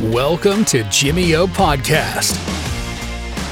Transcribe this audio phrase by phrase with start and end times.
[0.00, 2.40] Welcome to Jimmy O Podcast.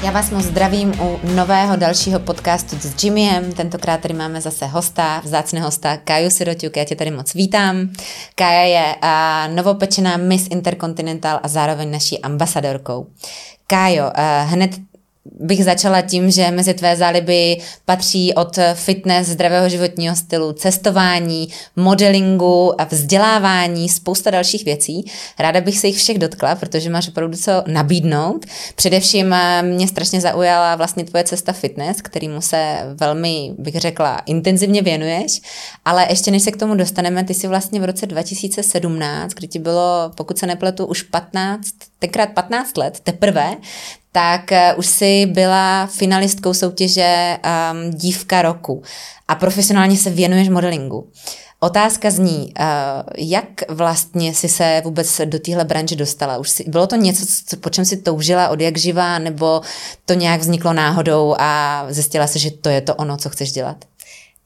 [0.03, 3.53] Já vás moc zdravím u nového dalšího podcastu s Jimmyem.
[3.53, 6.77] Tentokrát tady máme zase hosta, vzácného hosta Kaju Siroťuk.
[6.77, 7.89] Já tě tady moc vítám.
[8.35, 13.07] Kaja je uh, novopečená Miss Intercontinental a zároveň naší ambasadorkou.
[13.67, 14.11] Kájo, uh,
[14.51, 14.71] hned
[15.25, 22.81] bych začala tím, že mezi tvé záliby patří od fitness, zdravého životního stylu, cestování, modelingu
[22.81, 25.11] a vzdělávání, spousta dalších věcí.
[25.39, 28.45] Ráda bych se jich všech dotkla, protože máš opravdu co nabídnout.
[28.75, 34.81] Především eh, mě strašně zaujala vlastně tvoje cesta fitness, kterýmu se velmi, bych řekla, intenzivně
[34.81, 35.41] věnuješ,
[35.85, 39.59] ale ještě než se k tomu dostaneme, ty si vlastně v roce 2017, kdy ti
[39.59, 41.65] bylo, pokud se nepletu, už 15,
[41.99, 43.57] tenkrát 15 let teprve,
[44.15, 48.83] tak eh, už si byla finalistkou soutěže um, Dívka roku
[49.27, 51.07] a profesionálně se věnuješ modelingu.
[51.59, 52.65] Otázka zní, uh,
[53.17, 56.37] jak vlastně si se vůbec do téhle branže dostala?
[56.37, 59.61] Už si, bylo to něco, co, po čem si toužila od jak živá, nebo
[60.05, 63.77] to nějak vzniklo náhodou a zjistila se, že to je to ono, co chceš dělat?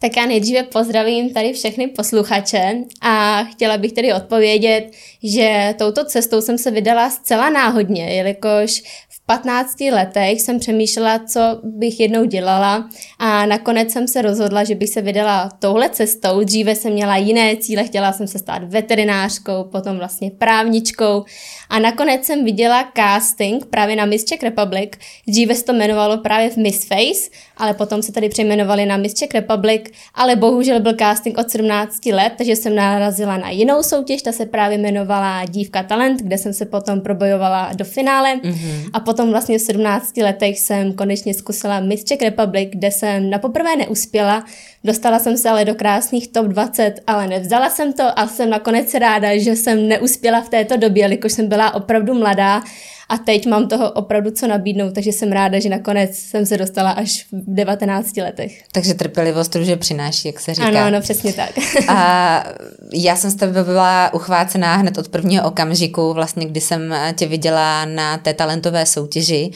[0.02, 4.92] Tak já nejdříve pozdravím tady všechny posluchače a chtěla bych tedy odpovědět,
[5.24, 8.84] že touto cestou jsem se vydala zcela náhodně, jelikož
[9.30, 14.90] 15 letech jsem přemýšlela, co bych jednou dělala a nakonec jsem se rozhodla, že bych
[14.90, 16.44] se vydala touhle cestou.
[16.44, 21.24] Dříve jsem měla jiné cíle, chtěla jsem se stát veterinářkou, potom vlastně právničkou
[21.70, 24.90] a nakonec jsem viděla casting právě na Miss Czech Republic.
[25.28, 29.14] Dříve se to jmenovalo právě v Miss Face, ale potom se tady přejmenovali na Miss
[29.14, 29.82] Czech Republic,
[30.16, 34.46] ale bohužel byl casting od 17 let, takže jsem narazila na jinou soutěž, ta se
[34.46, 38.90] právě jmenovala Dívka talent, kde jsem se potom probojovala do finále mm-hmm.
[38.94, 43.30] a potom potom vlastně v 17 letech jsem konečně zkusila Miss Czech Republic, kde jsem
[43.30, 44.46] na poprvé neuspěla.
[44.84, 48.94] Dostala jsem se ale do krásných top 20, ale nevzala jsem to a jsem nakonec
[48.94, 52.62] ráda, že jsem neuspěla v této době, jelikož jsem byla opravdu mladá
[53.10, 56.92] a teď mám toho opravdu co nabídnout, takže jsem ráda, že nakonec jsem se dostala
[56.92, 58.64] až v 19 letech.
[58.72, 60.68] Takže trpělivost že přináší, jak se říká.
[60.68, 61.50] Ano, ano, přesně tak.
[61.88, 62.44] a
[62.94, 67.86] já jsem s tebe byla uchvácená hned od prvního okamžiku, vlastně, kdy jsem tě viděla
[67.86, 69.52] na té talentové soutěži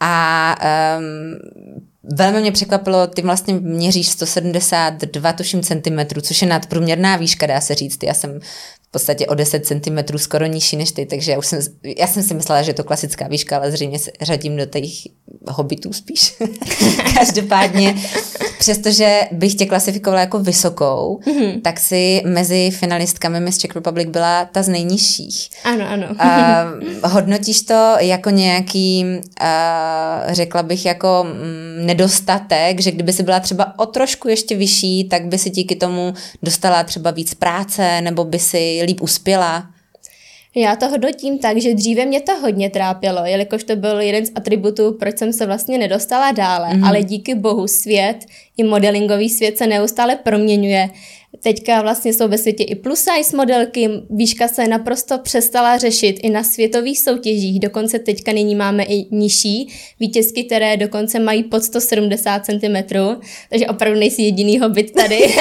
[0.00, 0.56] a
[0.98, 7.60] um, Velmi mě překvapilo, ty vlastně měříš 172 tuším centimetrů, což je nadprůměrná výška, dá
[7.60, 8.02] se říct.
[8.02, 8.40] Já jsem
[8.90, 11.60] v podstatě o 10 cm skoro nižší než ty, takže já, už jsem,
[11.98, 14.90] já jsem si myslela, že je to klasická výška, ale zřejmě se řadím do těch
[15.48, 16.34] hobitů spíš.
[17.14, 17.94] Každopádně,
[18.60, 21.60] přestože bych tě klasifikovala jako vysokou, mm-hmm.
[21.62, 25.50] tak si mezi finalistkami Miss Czech Republic byla ta z nejnižších.
[25.64, 26.06] Ano, ano.
[26.10, 29.04] uh, hodnotíš to jako nějaký,
[29.40, 35.04] uh, řekla bych, jako mm, nedostatek, že kdyby si byla třeba o trošku ještě vyšší,
[35.04, 39.66] tak by si díky tomu dostala třeba víc práce, nebo by si líp uspěla?
[40.54, 44.32] Já to hodnotím tak, že dříve mě to hodně trápilo, jelikož to byl jeden z
[44.34, 46.88] atributů, proč jsem se vlastně nedostala dále, mm-hmm.
[46.88, 48.16] ale díky bohu svět
[48.56, 50.90] i modelingový svět se neustále proměňuje
[51.42, 56.30] Teďka vlastně jsou ve světě i plus size modelky, výška se naprosto přestala řešit i
[56.30, 59.68] na světových soutěžích, dokonce teďka nyní máme i nižší
[60.00, 62.76] vítězky, které dokonce mají pod 170 cm,
[63.50, 65.18] takže opravdu nejsi jediný hobit tady.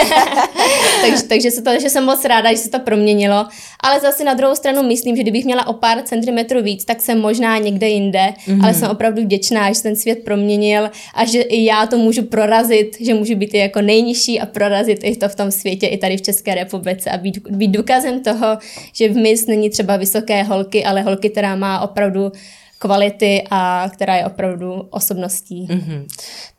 [1.01, 3.45] takže, takže, se to, že jsem moc ráda, že se to proměnilo,
[3.83, 7.19] ale zase na druhou stranu myslím, že kdybych měla o pár centimetrů víc, tak jsem
[7.19, 8.63] možná někde jinde, mm-hmm.
[8.63, 12.97] ale jsem opravdu vděčná, že ten svět proměnil a že i já to můžu prorazit,
[12.99, 16.17] že můžu být i jako nejnižší a prorazit i to v tom světě i tady
[16.17, 18.57] v České republice a být, být důkazem toho,
[18.93, 22.31] že v MIS není třeba vysoké holky, ale holky, která má opravdu
[22.79, 25.67] kvality a která je opravdu osobností.
[25.67, 26.05] Mm-hmm.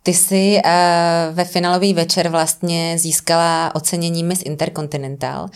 [0.02, 5.48] Ty jsi uh, ve finálový večer vlastně získala ocenění Miss Intercontinental,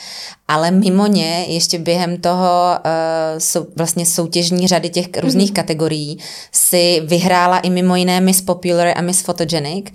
[0.48, 5.54] ale mimo ně ještě během toho uh, sou, vlastně soutěžní řady těch různých mm-hmm.
[5.54, 6.18] kategorií
[6.52, 9.86] si vyhrála i mimo jiné Miss Popular a Miss Photogenic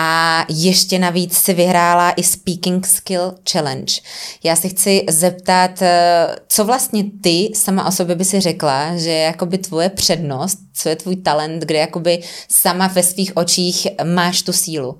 [0.00, 3.94] a ještě navíc si vyhrála i Speaking Skill Challenge.
[4.42, 9.10] Já se chci zeptat, eh, co vlastně ty sama o sobě by si řekla, že
[9.10, 14.42] je jakoby tvoje přednost, co je tvůj talent, kde jakoby sama ve svých očích máš
[14.42, 14.98] tu sílu?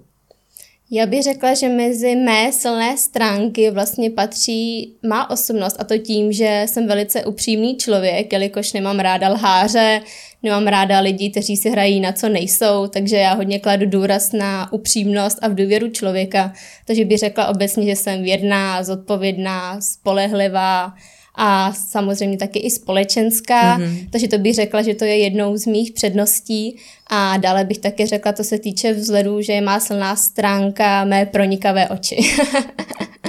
[0.90, 6.32] Já bych řekla, že mezi mé silné stránky vlastně patří má osobnost a to tím,
[6.32, 10.00] že jsem velice upřímný člověk, jelikož nemám ráda lháře,
[10.42, 14.72] nemám ráda lidi, kteří si hrají na co nejsou, takže já hodně kladu důraz na
[14.72, 16.52] upřímnost a v důvěru člověka.
[16.84, 20.92] Takže bych řekla obecně, že jsem věrná, zodpovědná, spolehlivá,
[21.40, 24.08] a samozřejmě taky i společenská, mm-hmm.
[24.10, 26.76] takže to bych řekla, že to je jednou z mých předností
[27.10, 31.88] a dále bych také řekla, to se týče vzhledu, že má silná stránka mé pronikavé
[31.88, 32.34] oči.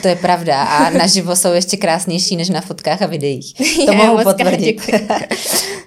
[0.01, 3.53] To je pravda a naživo jsou ještě krásnější než na fotkách a videích.
[3.85, 4.65] To Je, mohu moc potvrdit.
[4.65, 5.07] děkuji.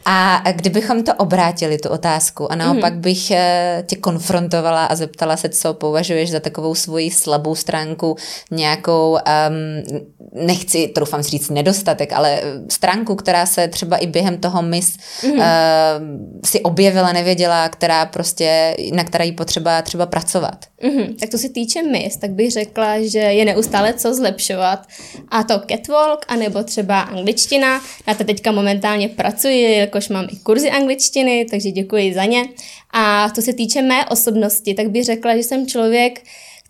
[0.05, 5.49] A kdybychom to obrátili, tu otázku, a naopak bych eh, tě konfrontovala a zeptala se,
[5.49, 8.17] co považuješ za takovou svoji slabou stránku,
[8.51, 10.01] nějakou, um,
[10.33, 14.97] nechci, troufám si říct, nedostatek, ale eh, stránku, která se třeba i během toho mis
[14.97, 15.33] mm-hmm.
[15.33, 20.67] uh, si objevila, nevěděla, která prostě, na které jí potřeba třeba pracovat.
[20.83, 24.87] Mhm, tak to se týče mis, tak bych řekla, že je neustále co zlepšovat.
[25.29, 27.81] A to catwalk, anebo třeba angličtina.
[28.07, 32.45] Na to teďka momentálně pracuji, jelikož mám i kurzy angličtiny, takže děkuji za ně.
[32.93, 36.21] A to se týče mé osobnosti, tak bych řekla, že jsem člověk,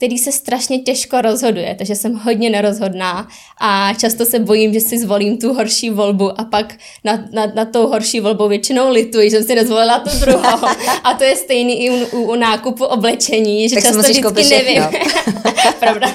[0.02, 3.28] který se strašně těžko rozhoduje, takže jsem hodně nerozhodná
[3.60, 7.64] a často se bojím, že si zvolím tu horší volbu a pak na, na, na
[7.64, 10.66] tou horší volbou většinou lituji, že jsem si nezvolila tu druhou.
[11.04, 14.82] A to je stejný i u, u, u nákupu oblečení, že Tak často vždycky nevím.
[15.80, 16.10] Pravda.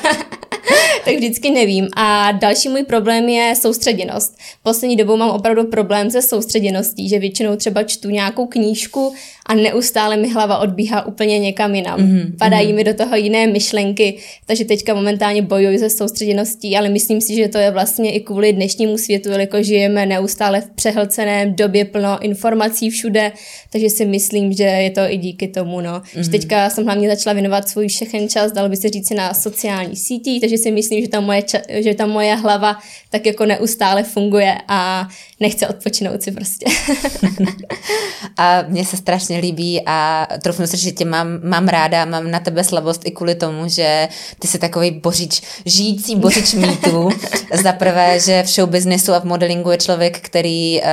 [1.06, 1.88] tak vždycky nevím.
[1.96, 4.38] A další můj problém je soustředěnost.
[4.64, 9.14] Poslední dobou mám opravdu problém se soustředěností, že většinou třeba čtu nějakou knížku
[9.48, 12.00] a neustále mi hlava odbíhá úplně někam jinam.
[12.00, 12.38] Mm-hmm.
[12.40, 17.36] Padají mi do toho jiné myšlenky, takže teďka momentálně bojuji se soustředěností, ale myslím si,
[17.36, 22.20] že to je vlastně i kvůli dnešnímu světu, jelikož žijeme neustále v přehlceném době plno
[22.22, 23.32] informací všude,
[23.70, 26.00] takže si myslím, že je to i díky tomu, no.
[26.00, 26.20] Mm-hmm.
[26.20, 29.96] Že teďka jsem hlavně začala věnovat svůj všechen čas, dalo by se říct na sociální
[29.96, 32.78] sítí, takže si myslím, že ta moje, ča- že ta moje hlava
[33.10, 35.08] tak jako neustále funguje a
[35.40, 36.66] nechce odpočinout si prostě.
[38.38, 42.40] A mně se strašně líbí a trofnu se, že tě mám, mám ráda, mám na
[42.40, 44.08] tebe slabost i kvůli tomu, že
[44.40, 47.10] ty jsi takový bořič, žijící bořič mýtů.
[47.64, 50.88] Za prvé, že v show businessu a v modelingu je člověk, který uh,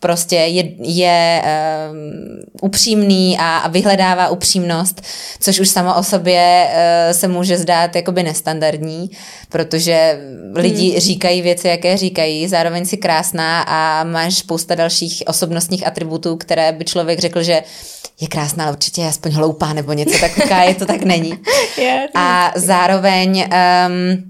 [0.00, 1.42] prostě je, je
[1.90, 5.02] um, upřímný a, a vyhledává upřímnost,
[5.40, 9.10] což už samo o sobě uh, se může zdát jakoby nestandardní,
[9.48, 10.20] protože
[10.54, 11.00] lidi hmm.
[11.00, 16.84] říkají věci, jaké říkají, zároveň si krásná a máš spousta dalších osobnostních atributů, které by
[16.84, 17.62] člověk řekl, že
[18.20, 21.38] je krásná, ale určitě je aspoň hloupá nebo něco taková, je to tak není.
[22.14, 24.29] A zároveň um,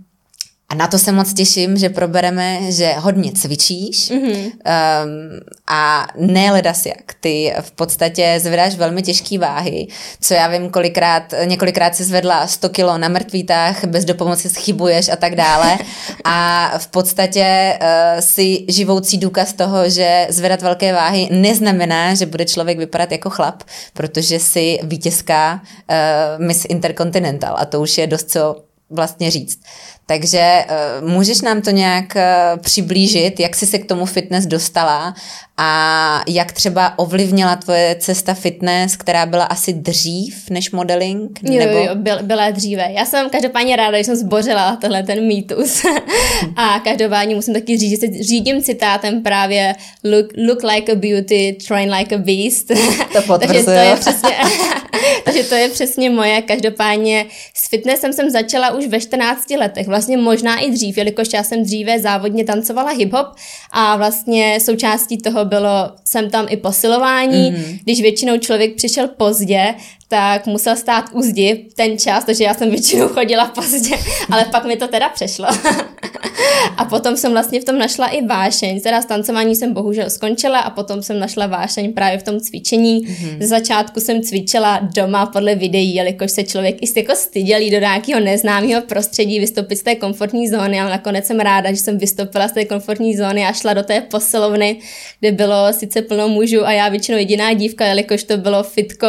[0.70, 4.44] a na to se moc těším, že probereme, že hodně cvičíš mm-hmm.
[4.44, 7.14] um, a ne ledas jak.
[7.20, 9.86] Ty v podstatě zvedáš velmi těžké váhy,
[10.20, 15.16] co já vím, kolikrát, několikrát si zvedla 100 kilo na mrtvítách, bez dopomoci schybuješ a
[15.16, 15.78] tak dále.
[16.24, 22.44] A v podstatě uh, si živoucí důkaz toho, že zvedat velké váhy neznamená, že bude
[22.44, 23.62] člověk vypadat jako chlap,
[23.94, 28.56] protože si vítězka uh, Miss Intercontinental a to už je dost co
[28.90, 29.60] vlastně říct.
[30.10, 30.64] Takže
[31.02, 35.14] uh, můžeš nám to nějak uh, přiblížit, jak jsi se k tomu fitness dostala
[35.62, 41.40] a jak třeba ovlivnila tvoje cesta fitness, která byla asi dřív než modeling?
[41.42, 41.78] Jo, nebo...
[41.78, 42.88] jo, byl, byla dříve.
[42.92, 45.84] Já jsem každopádně ráda, že jsem zbořila tenhle ten mýtus.
[46.56, 49.74] a každopádně musím taky říct, že se řídím citátem právě
[50.04, 52.68] look, look like a beauty, train like a beast.
[53.12, 54.30] To takže, to je přesně,
[55.24, 56.42] takže to je přesně moje.
[56.42, 61.42] Každopádně s fitnessem jsem začala už ve 14 letech, vlastně možná i dřív, jelikož já
[61.42, 63.26] jsem dříve závodně tancovala hip-hop
[63.70, 67.50] a vlastně součástí toho bylo sem tam i posilování.
[67.50, 67.78] Mm.
[67.84, 69.74] Když většinou člověk přišel pozdě,
[70.10, 73.96] tak musel stát u zdi ten čas, takže já jsem většinou chodila pozdě,
[74.30, 75.46] ale pak mi to teda přešlo.
[76.76, 78.80] a potom jsem vlastně v tom našla i vášeň.
[78.80, 83.06] Teda s tancování jsem bohužel skončila a potom jsem našla vášeň právě v tom cvičení.
[83.06, 83.36] Mm-hmm.
[83.40, 88.20] Z začátku jsem cvičila doma podle videí, jelikož se člověk i jako styděl do nějakého
[88.20, 92.52] neznámého prostředí, vystoupit z té komfortní zóny, ale nakonec jsem ráda, že jsem vystoupila z
[92.52, 94.76] té komfortní zóny a šla do té posilovny,
[95.20, 99.06] kde bylo sice plno mužů a já většinou jediná dívka, jelikož to bylo fitko,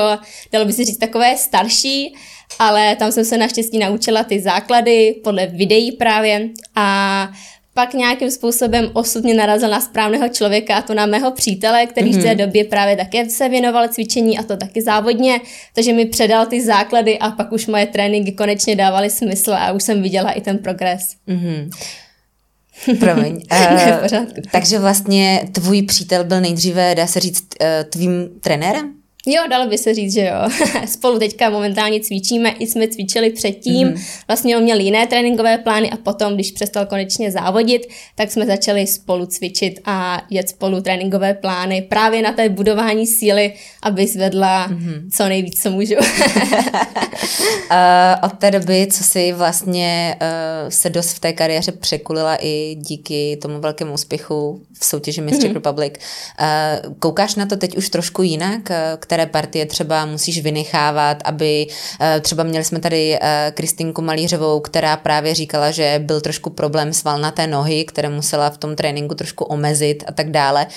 [0.51, 2.15] dalo by se říct takové starší,
[2.59, 7.29] ale tam jsem se naštěstí naučila ty základy podle videí právě a
[7.73, 12.11] pak nějakým způsobem osud mě narazil na správného člověka, a to na mého přítele, který
[12.11, 12.19] mm-hmm.
[12.19, 12.37] v té mhm.
[12.37, 15.39] době právě také se věnoval cvičení a to taky závodně,
[15.75, 19.83] takže mi předal ty základy a pak už moje tréninky konečně dávaly smysl a už
[19.83, 21.15] jsem viděla i ten progres.
[21.27, 21.69] Mm-hmm.
[22.99, 23.41] Promiň.
[23.51, 29.00] uh, takže vlastně tvůj přítel byl nejdříve, dá se říct, uh, tvým trenérem?
[29.25, 30.49] Jo, dalo by se říct, že jo.
[30.87, 33.87] Spolu teďka momentálně cvičíme, i jsme cvičili předtím.
[33.87, 34.23] Mm-hmm.
[34.27, 38.87] Vlastně on měl jiné tréninkové plány a potom, když přestal konečně závodit, tak jsme začali
[38.87, 45.09] spolu cvičit a jet spolu tréninkové plány právě na té budování síly, aby zvedla mm-hmm.
[45.11, 45.95] co nejvíc, co můžu.
[45.95, 46.01] uh,
[48.23, 53.37] od té doby, co jsi vlastně uh, se dost v té kariéře překulila i díky
[53.41, 55.41] tomu velkému úspěchu v soutěži Miss mm-hmm.
[55.41, 58.75] Czech Republic, uh, koukáš na to teď už trošku jinak, uh,
[59.11, 61.67] které partie třeba musíš vynechávat, aby
[62.21, 63.19] třeba měli jsme tady
[63.53, 68.75] Kristinku Malířovou, která právě říkala, že byl trošku problém svalnaté nohy, které musela v tom
[68.75, 70.67] tréninku trošku omezit a tak dále.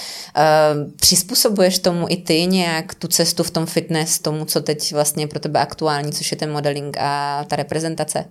[1.00, 5.38] Přizpůsobuješ tomu i ty nějak tu cestu v tom fitness, tomu, co teď vlastně pro
[5.38, 8.24] tebe aktuální, což je ten modeling a ta reprezentace?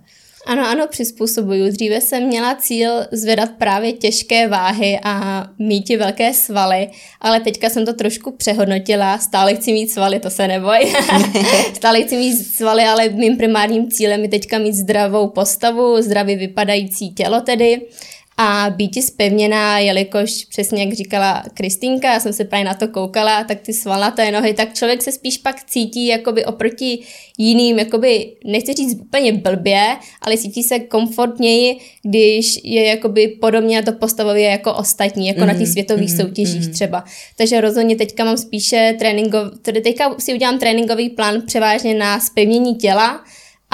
[0.46, 1.70] Ano, ano, přizpůsobuju.
[1.70, 6.88] Dříve jsem měla cíl zvedat právě těžké váhy a mít velké svaly,
[7.20, 9.18] ale teďka jsem to trošku přehodnotila.
[9.18, 10.92] Stále chci mít svaly, to se neboj.
[11.74, 17.14] Stále chci mít svaly, ale mým primárním cílem je teďka mít zdravou postavu, zdravě vypadající
[17.14, 17.80] tělo tedy
[18.36, 23.44] a být spevněná, jelikož přesně jak říkala Kristýnka, já jsem se právě na to koukala,
[23.44, 26.98] tak ty svalnaté nohy, tak člověk se spíš pak cítí jakoby oproti
[27.38, 33.82] jiným, jakoby, nechci říct úplně blbě, ale cítí se komfortněji, když je jakoby podobně na
[33.82, 36.72] to postavově jako ostatní, jako mm, na těch mhm, světových mm, soutěžích mm.
[36.72, 37.04] třeba.
[37.36, 42.74] Takže rozhodně teďka mám spíše tréninkov, tedy teďka si udělám tréninkový plán převážně na spevnění
[42.74, 43.24] těla,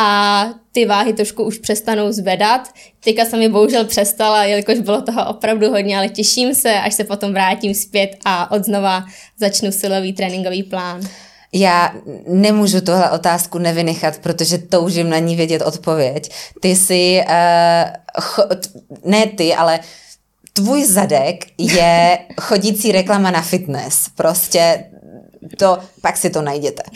[0.01, 2.69] a ty váhy trošku už přestanou zvedat.
[3.05, 7.05] Teďka jsem mi bohužel přestala, jelikož bylo toho opravdu hodně, ale těším se, až se
[7.05, 9.05] potom vrátím zpět a odznova
[9.39, 11.01] začnu silový tréninkový plán.
[11.53, 11.95] Já
[12.29, 16.33] nemůžu tuhle otázku nevynechat, protože toužím na ní vědět odpověď.
[16.61, 18.43] Ty jsi, uh, cho,
[19.05, 19.81] ne ty, ale
[20.53, 24.09] tvůj zadek je chodící reklama na fitness.
[24.15, 24.85] Prostě
[25.59, 26.83] to, pak si to najděte.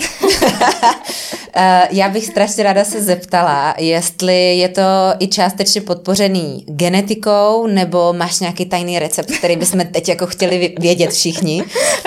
[1.56, 4.82] Eh, já bych strašně ráda se zeptala, jestli je to
[5.18, 11.10] i částečně podpořený genetikou, nebo máš nějaký tajný recept, který bychom teď jako chtěli vědět
[11.10, 11.62] všichni?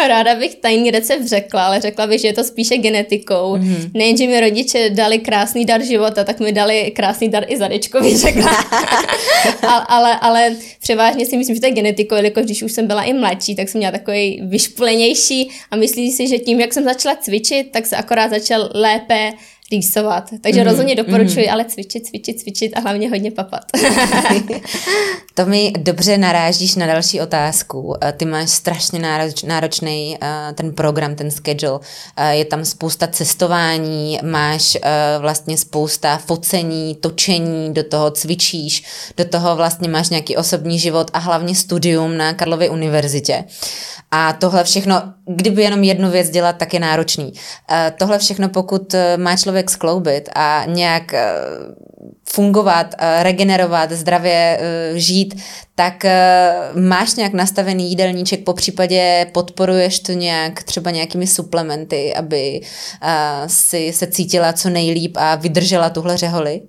[0.07, 3.55] Ráda bych tajný recept řekla, ale řekla bych, že je to spíše genetikou.
[3.55, 3.91] Mm-hmm.
[3.93, 8.17] Nejen, že mi rodiče dali krásný dar života, tak mi dali krásný dar i zadečkovi,
[8.27, 8.51] řekla.
[9.61, 13.03] ale, ale, ale převážně si myslím, že to je genetikou, jelikož když už jsem byla
[13.03, 17.15] i mladší, tak jsem měla takový vyšpulenější a myslím si, že tím, jak jsem začala
[17.15, 19.33] cvičit, tak se akorát začal lépe
[19.71, 20.29] rýsovat.
[20.41, 20.65] Takže mm-hmm.
[20.65, 21.53] rozhodně doporučuji, mm-hmm.
[21.53, 23.63] ale cvičit, cvičit, cvičit a hlavně hodně papat.
[25.33, 27.95] to mi dobře narážíš na další otázku.
[28.01, 31.73] Eh, ty máš strašně nároč, náročný uh, ten program, ten schedule.
[31.73, 34.77] Uh, je tam spousta cestování, máš
[35.19, 38.83] vlastně spousta focení, točení, do toho cvičíš,
[39.17, 43.43] do toho vlastně máš nějaký osobní život a hlavně studium na Karlově univerzitě.
[44.11, 47.33] A tohle všechno, kdyby jenom jednu věc dělat, tak je náročný.
[47.97, 51.33] Tohle všechno, pokud má člověk člověk skloubit a nějak eh,
[52.29, 55.41] fungovat, eh, regenerovat, zdravě eh, žít,
[55.75, 56.05] tak
[56.73, 62.61] máš nějak nastavený jídelníček, po případě podporuješ to nějak třeba nějakými suplementy, aby
[63.47, 66.61] si se cítila co nejlíp a vydržela tuhle řeholi?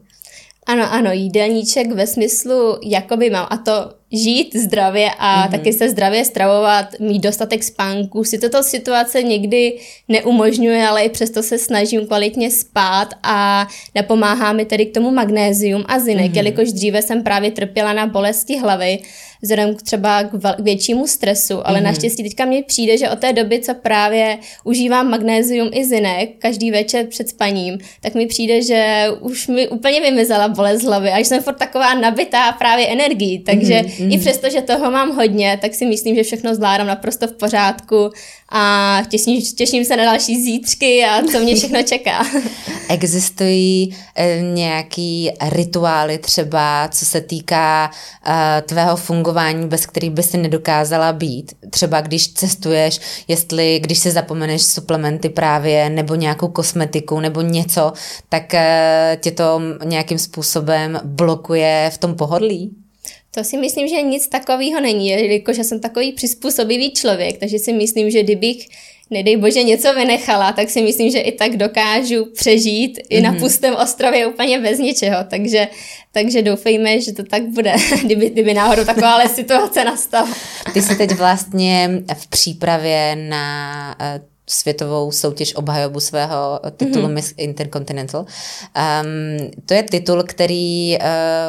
[0.66, 5.50] Ano, ano, jídelníček ve smyslu, jakoby mám, a to žít zdravě a mm-hmm.
[5.50, 8.24] taky se zdravě stravovat, mít dostatek spánku.
[8.24, 14.64] Si toto situace někdy neumožňuje, ale i přesto se snažím kvalitně spát a napomáhá mi
[14.64, 16.36] tedy k tomu magnézium a zinek, mm-hmm.
[16.36, 18.98] jelikož dříve jsem právě trpěla na bolesti hlavy,
[19.42, 21.82] vzhledem k třeba k, k většímu stresu, ale mm-hmm.
[21.82, 26.70] naštěstí teďka mi přijde, že od té doby, co právě užívám magnézium i zinek každý
[26.70, 31.42] večer před spaním, tak mi přijde, že už mi úplně vymizela bolest hlavy a jsem
[31.42, 34.12] furt taková nabitá právě energií, takže mm-hmm mm.
[34.12, 38.10] i přesto, že toho mám hodně, tak si myslím, že všechno zvládám naprosto v pořádku
[38.52, 42.26] a těším, těším se na další zítřky a co mě všechno čeká.
[42.88, 47.90] Existují e, nějaký rituály třeba, co se týká
[48.26, 51.52] e, tvého fungování, bez kterých by si nedokázala být?
[51.70, 57.92] Třeba když cestuješ, jestli když si zapomeneš suplementy právě, nebo nějakou kosmetiku, nebo něco,
[58.28, 62.87] tak e, tě to nějakým způsobem blokuje v tom pohodlí?
[63.30, 67.72] To si myslím, že nic takového není, jelikož já jsem takový přizpůsobivý člověk, takže si
[67.72, 68.68] myslím, že kdybych
[69.10, 73.06] nedej bože něco vynechala, tak si myslím, že i tak dokážu přežít mm-hmm.
[73.08, 73.40] i na mhm.
[73.40, 75.68] pustém ostrově úplně bez ničeho, takže,
[76.12, 80.34] takže doufejme, že to tak bude, kdyby, kdyby náhodou taková situace nastala.
[80.72, 87.12] Ty jsi teď vlastně v přípravě na eh, světovou soutěž obhajobu svého titulu mm-hmm.
[87.12, 88.20] Miss Intercontinental.
[88.20, 91.04] Um, to je titul, který uh,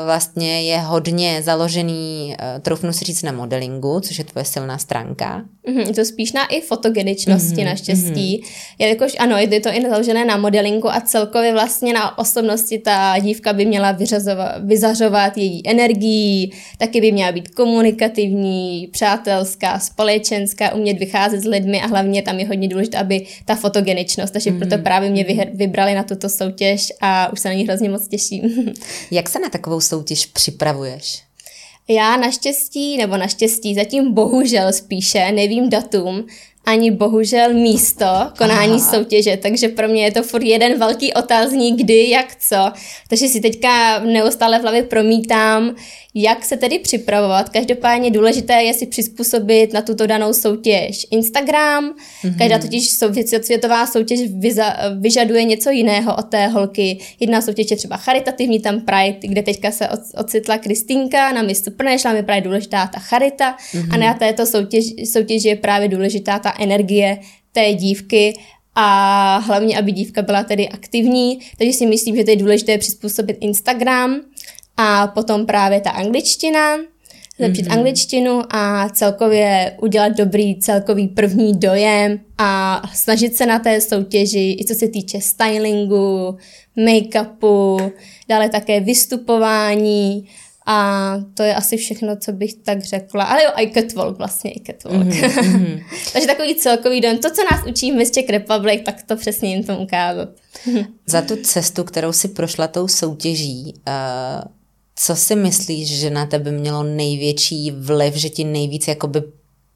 [0.06, 5.42] vlastně je hodně založený, uh, troufnu si říct, na modelingu, což je tvoje silná stránka.
[5.68, 8.76] Mm-hmm, to spíš na i fotogeničnosti mm-hmm, naštěstí, mm-hmm.
[8.80, 13.54] jelikož ano, je to i založené na modelingu a celkově vlastně na osobnosti ta dívka
[13.54, 21.42] by měla vyřazovat, vyzařovat její energii, taky by měla být komunikativní, přátelská, společenská, umět vycházet
[21.42, 24.60] s lidmi a hlavně tam je hodně důležité důležité, aby ta fotogeničnost, takže mm-hmm.
[24.60, 28.08] proto právě mě vyhr- vybrali na tuto soutěž a už se na ní hrozně moc
[28.08, 28.74] těším.
[29.12, 31.24] Jak se na takovou soutěž připravuješ?
[31.88, 36.26] Já naštěstí, nebo naštěstí, zatím bohužel spíše nevím datum,
[36.70, 38.06] ani bohužel místo
[38.38, 38.92] konání Aha.
[38.92, 42.72] soutěže, takže pro mě je to furt jeden velký otázník, kdy, jak, co.
[43.08, 45.76] Takže si teďka neustále v hlavě promítám,
[46.14, 47.50] jak se tedy připravovat?
[47.50, 51.96] Každopádně důležité je si přizpůsobit na tuto danou soutěž Instagram.
[52.24, 52.38] Mm-hmm.
[52.38, 52.90] Každá totiž
[53.42, 57.00] světová soutěž vyza, vyžaduje něco jiného od té holky.
[57.20, 62.12] Jedna soutěž je třeba charitativní, tam Pride, kde teďka se ocitla Kristýnka na místu Prnešla,
[62.12, 63.94] je právě důležitá ta charita mm-hmm.
[63.94, 67.20] a na této soutěž, soutěži je právě důležitá ta energie
[67.52, 68.34] té dívky
[68.76, 73.38] a hlavně, aby dívka byla tedy aktivní, takže si myslím, že to je důležité přizpůsobit
[73.42, 74.22] Instagram
[74.78, 76.78] a potom právě ta angličtina,
[77.38, 77.74] zlepšit mm-hmm.
[77.74, 84.66] angličtinu a celkově udělat dobrý celkový první dojem a snažit se na té soutěži, i
[84.66, 86.38] co se týče stylingu,
[86.78, 87.92] make-upu,
[88.30, 90.28] dále také vystupování
[90.72, 93.24] a to je asi všechno, co bych tak řekla.
[93.24, 95.08] Ale jo, i catwalk vlastně, i catwalk.
[95.08, 95.84] Mm-hmm.
[96.14, 97.18] Takže takový celkový dojem.
[97.18, 100.30] To, co nás učí v Mystic Republic, tak to přesně jim to ukázat.
[101.06, 104.60] Za tu cestu, kterou si prošla tou soutěží, uh
[105.02, 109.22] co si myslíš, že na tebe mělo největší vliv, že ti nejvíc jakoby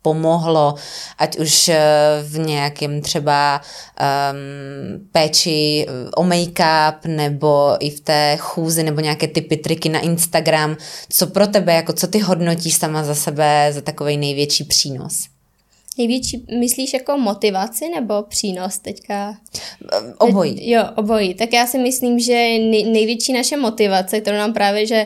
[0.03, 0.75] pomohlo,
[1.17, 1.79] ať už eh,
[2.23, 9.57] v nějakém třeba um, péči o make-up, nebo i v té chůzi, nebo nějaké typy,
[9.57, 10.77] triky na Instagram.
[11.09, 15.13] Co pro tebe, jako co ty hodnotíš sama za sebe za takový největší přínos?
[15.97, 19.37] Největší, myslíš jako motivaci nebo přínos teďka?
[20.17, 20.69] Obojí.
[20.69, 21.33] Jo, obojí.
[21.33, 22.33] Tak já si myslím, že
[22.91, 25.05] největší naše motivace, kterou nám právě, že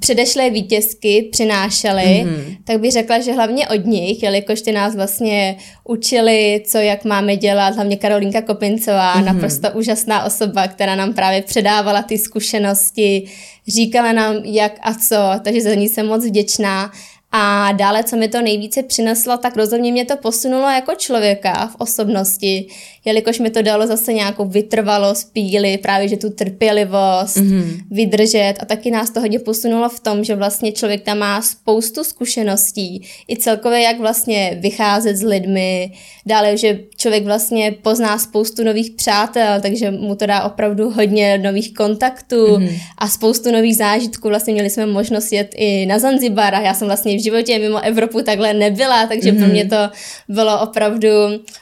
[0.00, 2.56] předešlé vítězky přinášely, mm-hmm.
[2.64, 5.56] tak bych řekla, že hlavně od nich, jelikož ty nás vlastně
[5.88, 9.24] učili, co jak máme dělat, hlavně Karolínka Kopincová, mm-hmm.
[9.24, 13.28] naprosto úžasná osoba, která nám právě předávala ty zkušenosti,
[13.68, 16.92] říkala nám jak a co, takže za ní jsem moc vděčná
[17.32, 21.76] a dále, co mi to nejvíce přineslo, tak rozhodně mě to posunulo jako člověka v
[21.78, 22.66] osobnosti,
[23.04, 27.80] jelikož mi to dalo zase nějakou vytrvalost, píly, právě že tu trpělivost, mm-hmm.
[27.90, 32.04] vydržet a taky nás to hodně posunulo v tom, že vlastně člověk tam má spoustu
[32.04, 35.92] zkušeností, i celkově jak vlastně vycházet s lidmi,
[36.26, 41.74] dále, že člověk vlastně pozná spoustu nových přátel, takže mu to dá opravdu hodně nových
[41.74, 42.80] kontaktů mm-hmm.
[42.98, 44.28] a spoustu nových zážitků.
[44.28, 47.80] Vlastně měli jsme možnost jet i na Zanzibar a já jsem vlastně v životě mimo
[47.80, 49.38] Evropu takhle nebyla, takže mm-hmm.
[49.38, 49.90] pro mě to
[50.28, 51.08] bylo opravdu,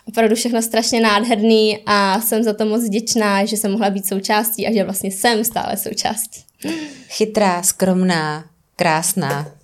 [0.05, 4.67] opravdu všechno strašně nádherný a jsem za to moc vděčná, že jsem mohla být součástí
[4.67, 6.41] a že vlastně jsem stále součástí.
[7.09, 8.45] Chytrá, skromná,
[8.77, 9.59] krásná,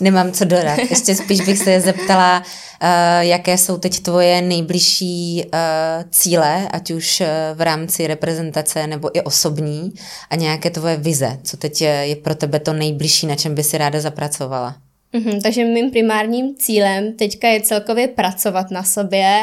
[0.00, 0.78] Nemám co dodat.
[0.90, 2.88] Ještě spíš bych se zeptala, uh,
[3.20, 9.22] jaké jsou teď tvoje nejbližší uh, cíle, ať už uh, v rámci reprezentace nebo i
[9.22, 9.92] osobní
[10.30, 11.38] a nějaké tvoje vize.
[11.42, 14.76] Co teď je pro tebe to nejbližší, na čem by si ráda zapracovala?
[15.14, 19.40] Mm-hmm, takže mým primárním cílem teďka je celkově pracovat na sobě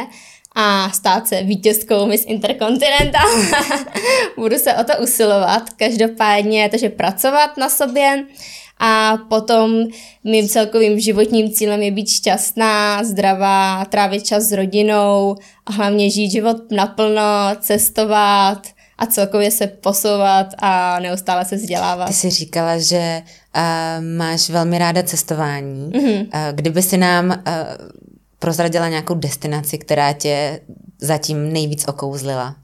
[0.56, 3.30] a stát se vítězkou Miss Intercontinental.
[4.38, 5.70] Budu se o to usilovat.
[5.70, 8.26] Každopádně, takže pracovat na sobě,
[8.84, 9.88] a potom
[10.24, 16.32] mým celkovým životním cílem je být šťastná, zdravá, trávit čas s rodinou a hlavně žít
[16.32, 17.22] život naplno,
[17.60, 18.68] cestovat
[19.02, 22.06] a celkově se posouvat a neustále se vzdělávat.
[22.06, 23.22] Ty jsi říkala, že
[23.56, 25.92] uh, máš velmi ráda cestování.
[25.92, 26.22] Mm-hmm.
[26.22, 27.34] Uh, kdyby si nám uh,
[28.40, 30.60] prozradila nějakou destinaci, která tě
[31.00, 32.56] zatím nejvíc okouzlila?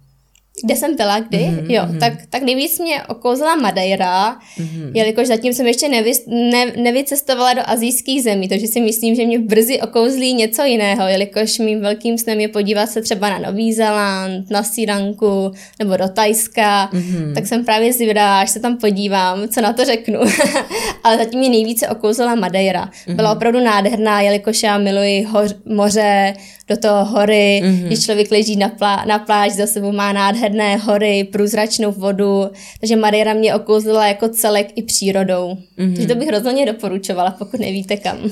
[0.64, 2.00] Kde jsem byla kdy, mm-hmm, jo, mm-hmm.
[2.00, 4.92] Tak, tak nejvíc mě okouzla Madeira, mm-hmm.
[4.94, 9.40] jelikož zatím jsem ještě nevy, ne, nevycestovala do azijských zemí, takže si myslím, že mě
[9.40, 14.50] brzy okouzlí něco jiného, jelikož mým velkým snem je podívat se třeba na Nový Zéland,
[14.50, 17.34] na Sýranku nebo do Tajska, mm-hmm.
[17.34, 20.20] tak jsem právě zvědavá, až se tam podívám, co na to řeknu.
[21.04, 22.86] Ale zatím mě nejvíce okouzla Madeira.
[22.86, 23.16] Mm-hmm.
[23.16, 26.34] Byla opravdu nádherná, jelikož já miluji hoř, moře,
[26.68, 27.86] do toho hory, mm-hmm.
[27.86, 30.14] když člověk leží na, plá, na pláž, za sebou má
[30.48, 35.58] nádherné hory, průzračnou vodu, takže Madeira mě okouzlila jako celek i přírodou.
[35.80, 35.96] Mm-hmm.
[35.96, 38.18] Takže to bych rozhodně doporučovala, pokud nevíte kam.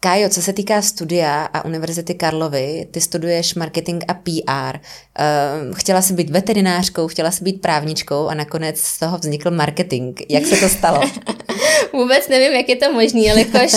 [0.00, 4.78] Kájo, co se týká studia a Univerzity Karlovy, ty studuješ marketing a PR.
[5.18, 10.20] Ehm, chtěla jsi být veterinářkou, chtěla jsi být právničkou a nakonec z toho vznikl marketing.
[10.28, 11.00] Jak se to stalo?
[11.92, 13.72] Vůbec nevím, jak je to možné, jelikož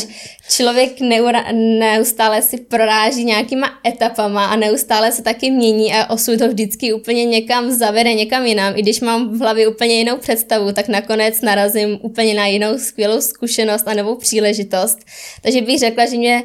[0.50, 1.44] člověk neura,
[1.80, 7.26] neustále si proráží nějakýma etapama a neustále se taky mění a osud to vždycky úplně
[7.26, 8.74] někam zavede, někam jinam.
[8.76, 13.22] I když mám v hlavě úplně jinou představu, tak nakonec narazím úplně na jinou skvělou
[13.22, 15.00] zkušenost a novou příležitost.
[15.42, 16.44] Takže bych řekla, že mě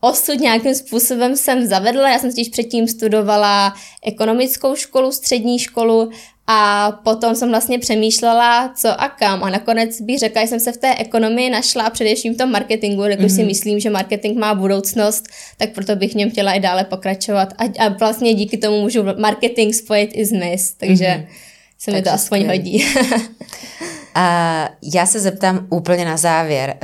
[0.00, 2.10] osud nějakým způsobem jsem zavedla.
[2.10, 3.74] Já jsem totiž předtím studovala
[4.06, 6.10] ekonomickou školu, střední školu
[6.50, 9.44] A potom jsem vlastně přemýšlela, co a kam.
[9.44, 12.50] A nakonec bych řekla, že jsem se v té ekonomii našla a především v tom
[12.50, 13.34] marketingu, protože mm-hmm.
[13.34, 13.46] si mhm.
[13.46, 15.24] myslím, že marketing má budoucnost,
[15.56, 17.54] tak proto bych v něm chtěla i dále pokračovat.
[17.58, 21.26] A, a vlastně díky tomu můžu marketing spojit i s MIS, takže mm-hmm.
[21.78, 22.56] se mi to aspoň skvěl.
[22.56, 22.86] hodí.
[24.14, 26.76] A já se zeptám úplně na závěr.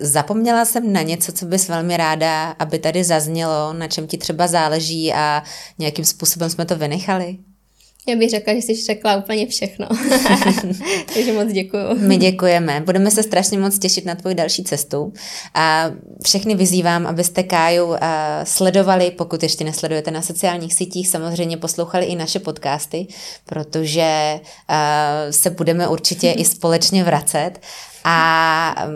[0.00, 4.46] Zapomněla jsem na něco, co bys velmi ráda, aby tady zaznělo, na čem ti třeba
[4.46, 5.42] záleží a
[5.78, 7.38] nějakým způsobem jsme to vynechali?
[8.08, 9.86] Já bych řekla, že jsi řekla úplně všechno.
[11.14, 11.82] Takže moc děkuju.
[11.98, 12.82] My děkujeme.
[12.86, 15.12] Budeme se strašně moc těšit na tvoji další cestu.
[15.54, 15.90] A
[16.24, 17.94] všechny vyzývám, abyste Káju
[18.44, 23.06] sledovali, pokud ještě nesledujete na sociálních sítích, samozřejmě poslouchali i naše podcasty,
[23.46, 24.40] protože
[25.30, 27.52] se budeme určitě i společně vracet.
[28.04, 28.86] A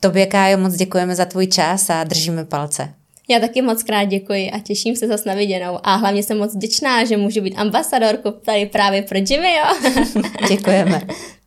[0.00, 2.94] tobě, Kájo, moc děkujeme za tvůj čas a držíme palce.
[3.28, 5.78] Já taky moc krát děkuji a těším se zase na viděnou.
[5.82, 9.92] A hlavně jsem moc vděčná, že můžu být ambasadorkou tady právě pro Jimmy, jo.
[10.48, 11.02] Děkujeme.